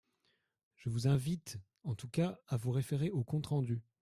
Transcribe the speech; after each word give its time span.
Je 0.77 0.89
vous 0.89 1.07
invite, 1.07 1.59
en 1.83 1.93
tout 1.93 2.09
cas, 2.09 2.39
à 2.47 2.57
vous 2.57 2.71
référer 2.71 3.11
au 3.11 3.23
compte 3.23 3.45
rendu. 3.45 3.83